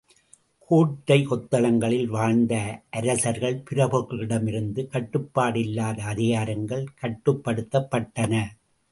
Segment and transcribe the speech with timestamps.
[0.59, 2.81] கோட்டை, கொத்தளங்களில் வாழ்ந்த
[2.89, 8.41] அரசர்கள் பிரபுக்களிடமிருந்த கட்டுப்பாடில்லாத அதிகாரங்கள் கட்டுப்படுத்தப்பட்டன.